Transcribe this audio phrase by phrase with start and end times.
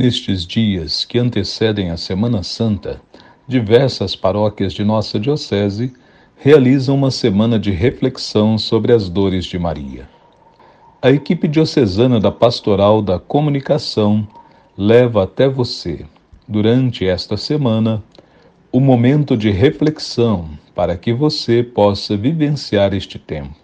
[0.00, 3.00] Nestes dias que antecedem a Semana Santa,
[3.48, 5.92] diversas paróquias de nossa Diocese
[6.36, 10.08] realizam uma semana de reflexão sobre as dores de Maria.
[11.02, 14.24] A equipe diocesana da Pastoral da Comunicação
[14.76, 16.06] leva até você,
[16.46, 18.00] durante esta semana,
[18.70, 23.56] o momento de reflexão para que você possa vivenciar este tempo.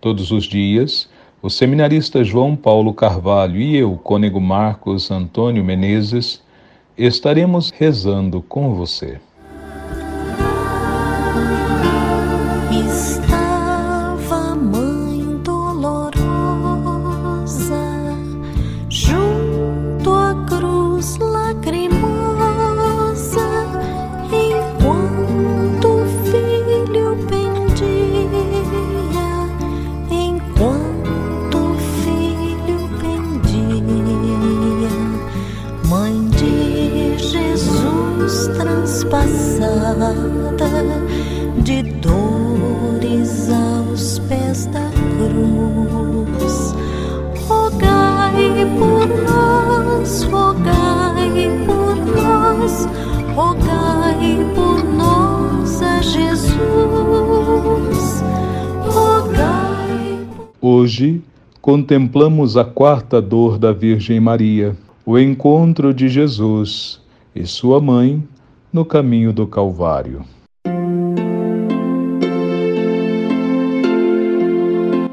[0.00, 1.10] Todos os dias,
[1.40, 6.42] o seminarista João Paulo Carvalho e eu, cônego Marcos Antônio Menezes,
[6.96, 9.20] estaremos rezando com você.
[61.68, 64.74] Contemplamos a quarta dor da Virgem Maria,
[65.04, 66.98] o encontro de Jesus
[67.36, 68.24] e sua mãe
[68.72, 70.22] no caminho do Calvário.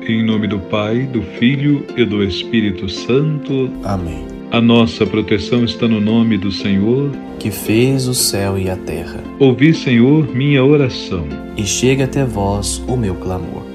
[0.07, 3.69] Em nome do Pai, do Filho e do Espírito Santo.
[3.83, 4.25] Amém.
[4.49, 9.21] A nossa proteção está no nome do Senhor, que fez o céu e a terra.
[9.41, 11.27] Ouvi, Senhor, minha oração.
[11.57, 13.74] E chega até vós o meu clamor.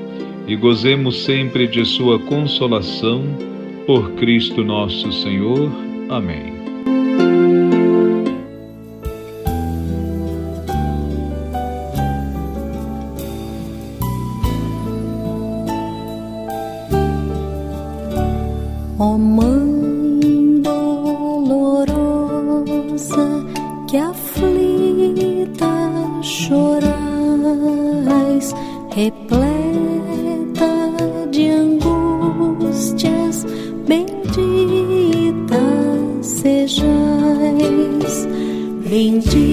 [0.51, 3.23] e gozemos sempre de Sua consolação,
[3.87, 5.71] por Cristo nosso Senhor.
[6.09, 6.51] Amém.
[18.99, 21.85] Ó Mãe dolorosa
[23.87, 25.71] que aflita
[26.21, 26.83] chorais,
[28.93, 29.50] repleta
[39.01, 39.50] bendita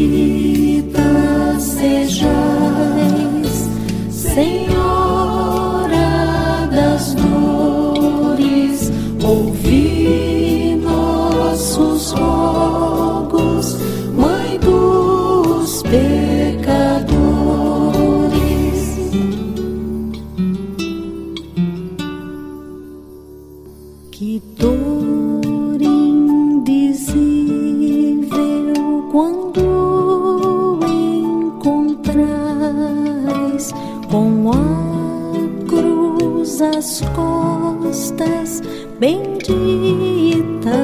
[39.49, 40.79] bendita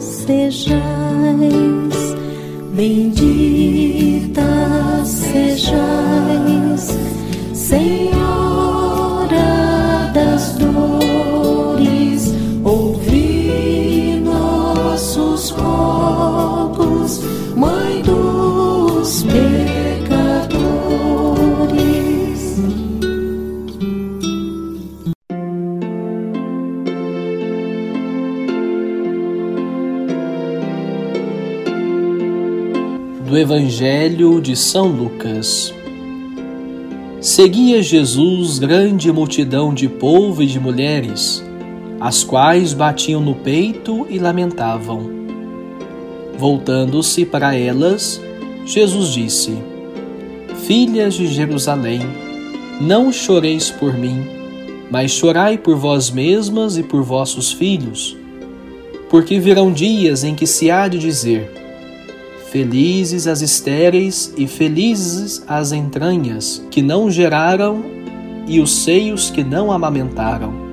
[0.00, 0.78] sejais,
[2.74, 3.57] bendita
[33.38, 35.72] Evangelho de São Lucas.
[37.20, 41.44] Seguia Jesus grande multidão de povo e de mulheres,
[42.00, 45.08] as quais batiam no peito e lamentavam.
[46.36, 48.20] Voltando-se para elas,
[48.66, 49.56] Jesus disse:
[50.66, 52.00] Filhas de Jerusalém,
[52.80, 54.26] não choreis por mim,
[54.90, 58.16] mas chorai por vós mesmas e por vossos filhos,
[59.08, 61.67] porque virão dias em que se há de dizer:
[62.50, 67.84] Felizes as estéreis e felizes as entranhas que não geraram
[68.46, 70.66] e os seios que não amamentaram.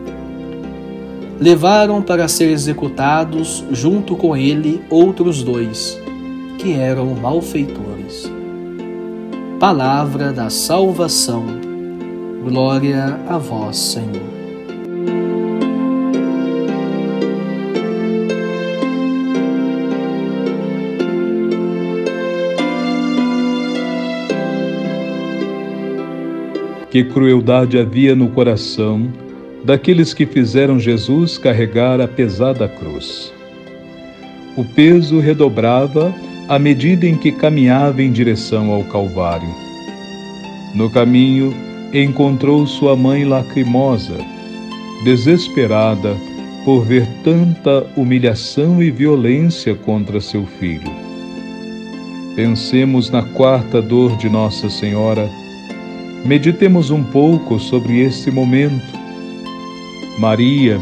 [1.37, 5.99] levaram para ser executados junto com ele outros dois,
[6.57, 8.31] que eram malfeitores.
[9.59, 11.45] Palavra da salvação.
[12.41, 14.34] Glória a vós, Senhor.
[26.95, 29.11] Que crueldade havia no coração
[29.65, 33.33] daqueles que fizeram Jesus carregar a pesada cruz.
[34.55, 36.15] O peso redobrava
[36.47, 39.49] à medida em que caminhava em direção ao Calvário.
[40.73, 41.53] No caminho,
[41.93, 44.15] encontrou sua mãe lacrimosa,
[45.03, 46.15] desesperada
[46.63, 50.93] por ver tanta humilhação e violência contra seu filho.
[52.37, 55.29] Pensemos na quarta dor de Nossa Senhora.
[56.25, 59.05] Meditemos um pouco sobre esse momento
[60.17, 60.79] Maria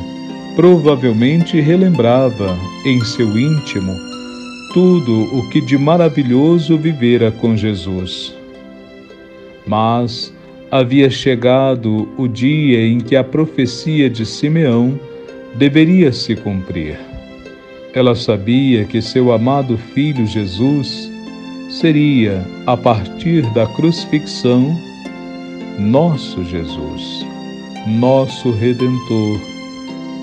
[0.55, 2.55] provavelmente relembrava
[2.85, 3.91] em seu íntimo
[4.71, 8.35] tudo o que de maravilhoso vivera com Jesus.
[9.65, 10.33] Mas
[10.69, 14.99] havia chegado o dia em que a profecia de Simeão
[15.55, 16.99] deveria se cumprir.
[17.93, 21.11] Ela sabia que seu amado filho Jesus
[21.69, 24.75] seria, a partir da crucifixão,
[25.79, 27.33] nosso Jesus
[27.85, 29.41] nosso Redentor,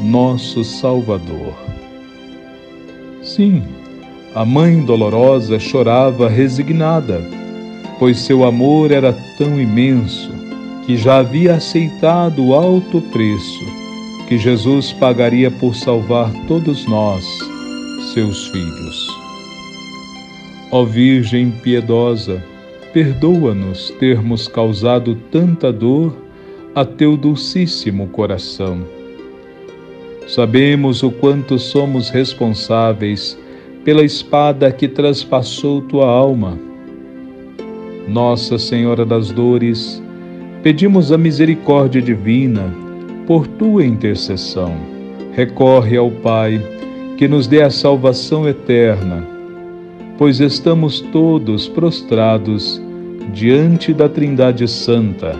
[0.00, 1.54] nosso Salvador.
[3.22, 3.62] Sim,
[4.34, 7.20] a mãe dolorosa chorava resignada,
[7.98, 10.32] pois seu amor era tão imenso
[10.86, 13.80] que já havia aceitado o alto preço
[14.26, 17.26] que Jesus pagaria por salvar todos nós,
[18.14, 19.08] seus filhos.
[20.70, 22.42] Ó Virgem piedosa,
[22.92, 26.16] perdoa-nos termos causado tanta dor
[26.74, 28.84] a teu dulcíssimo coração.
[30.26, 33.38] Sabemos o quanto somos responsáveis
[33.84, 36.58] pela espada que traspassou tua alma.
[38.06, 40.02] Nossa Senhora das Dores,
[40.62, 42.72] pedimos a misericórdia divina
[43.26, 44.74] por tua intercessão.
[45.32, 46.60] Recorre ao Pai
[47.16, 49.26] que nos dê a salvação eterna,
[50.20, 52.78] pois estamos todos prostrados
[53.32, 55.34] diante da Trindade Santa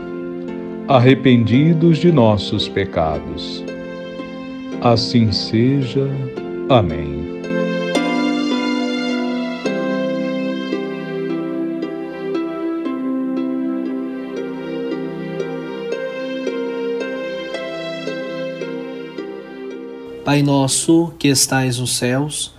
[0.89, 3.63] arrependidos de nossos pecados.
[4.81, 6.09] Assim seja.
[6.71, 7.43] Amém.
[20.25, 22.59] Pai nosso que estais nos céus,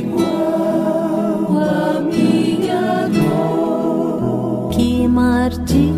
[0.00, 5.89] igual a minha dor que martir.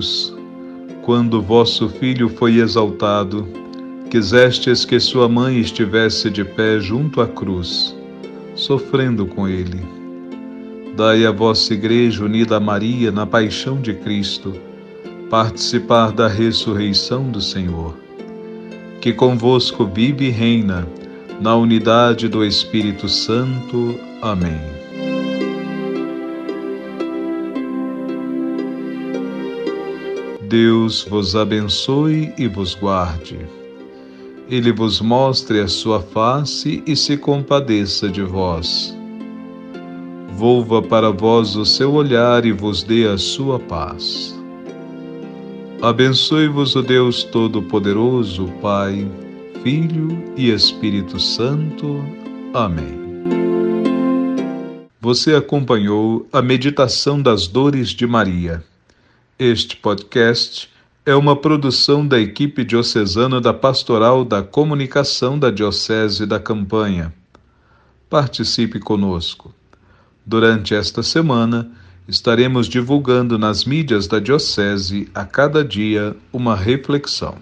[0.00, 0.34] Deus,
[1.02, 3.46] quando vosso Filho foi exaltado,
[4.10, 7.94] quisestes que sua mãe estivesse de pé junto à cruz,
[8.54, 9.80] sofrendo com ele.
[10.96, 14.54] Dai a vossa Igreja unida a Maria na paixão de Cristo,
[15.28, 17.94] participar da ressurreição do Senhor,
[19.02, 20.88] que convosco vive e reina,
[21.40, 23.94] na unidade do Espírito Santo.
[24.22, 24.79] Amém.
[30.50, 33.38] Deus vos abençoe e vos guarde.
[34.48, 38.92] Ele vos mostre a sua face e se compadeça de vós.
[40.34, 44.36] Volva para vós o seu olhar e vos dê a sua paz.
[45.80, 49.08] Abençoe-vos o Deus Todo-Poderoso, Pai,
[49.62, 52.04] Filho e Espírito Santo.
[52.52, 52.98] Amém.
[55.00, 58.64] Você acompanhou a meditação das dores de Maria.
[59.42, 60.68] Este podcast
[61.06, 67.10] é uma produção da equipe diocesana da Pastoral da Comunicação da Diocese da Campanha.
[68.10, 69.50] Participe conosco.
[70.26, 71.70] Durante esta semana,
[72.06, 77.36] estaremos divulgando nas mídias da Diocese a cada dia uma reflexão.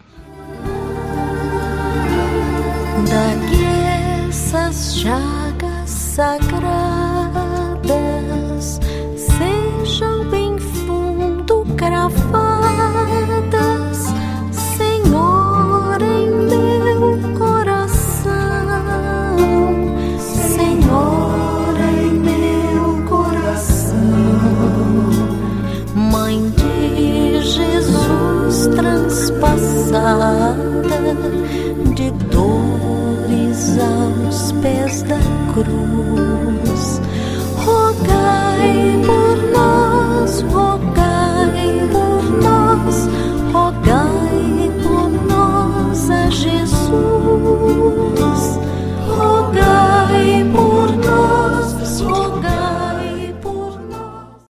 [3.09, 6.88] Daqui essas chagas sagradas
[31.95, 35.19] de dores aos pés da
[35.53, 37.01] cruz.
[37.65, 42.08] Rogai por nós, rogai por